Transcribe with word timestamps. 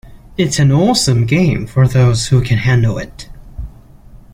It's 0.35 0.57
an 0.57 0.71
awesome 0.71 1.27
game 1.27 1.67
for 1.67 1.87
those 1.87 2.29
who 2.29 2.41
can 2.41 2.57
handle 2.57 2.97
it. 2.97 3.29